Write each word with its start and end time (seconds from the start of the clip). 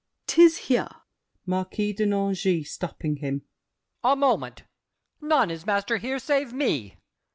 'Tis 0.25 0.57
here! 0.65 0.89
MARQUIS 1.45 1.93
DE 1.93 2.07
NANGIS 2.07 2.71
(stopping 2.71 3.17
him). 3.17 3.43
A 4.03 4.15
moment! 4.15 4.63
None 5.21 5.51
is 5.51 5.67
master 5.67 5.97
here 5.97 6.17
Save 6.17 6.53
me! 6.53 6.97